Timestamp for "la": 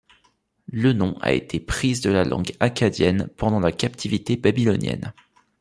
2.09-2.23, 3.59-3.71